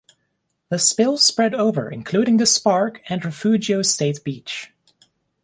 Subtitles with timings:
[0.69, 4.73] The spill spread over including this park and Refugio State Beach.